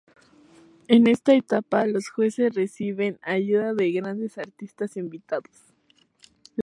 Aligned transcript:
En 0.87 1.05
esta 1.05 1.35
etapa, 1.35 1.85
los 1.85 2.09
jueces 2.09 2.55
reciben 2.55 3.19
ayuda 3.21 3.75
de 3.75 3.91
grandes 3.91 4.35
artistas 4.39 4.97
invitados. 4.97 5.75